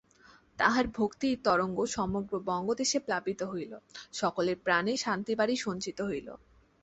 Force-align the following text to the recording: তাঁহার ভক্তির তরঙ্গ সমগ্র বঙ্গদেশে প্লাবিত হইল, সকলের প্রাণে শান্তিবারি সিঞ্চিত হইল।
তাঁহার 0.59 0.85
ভক্তির 0.97 1.37
তরঙ্গ 1.43 1.77
সমগ্র 1.91 2.33
বঙ্গদেশে 2.45 2.99
প্লাবিত 2.99 3.41
হইল, 3.43 3.73
সকলের 4.13 4.57
প্রাণে 4.65 4.93
শান্তিবারি 4.97 5.55
সিঞ্চিত 5.57 5.99
হইল। 6.01 6.27